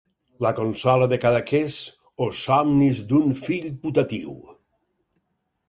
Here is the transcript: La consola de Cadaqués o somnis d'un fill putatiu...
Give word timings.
La 0.43 0.51
consola 0.59 1.07
de 1.11 1.19
Cadaqués 1.25 1.77
o 2.27 2.31
somnis 2.39 3.03
d'un 3.13 3.37
fill 3.45 3.71
putatiu... 3.85 4.37